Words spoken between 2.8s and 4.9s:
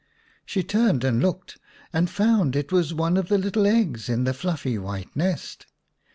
one of the little eggs in the fluffy